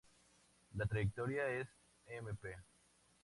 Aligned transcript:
La 0.73 0.87
trayectoria 0.87 1.47
es 1.47 1.67
Emp. 2.07 2.43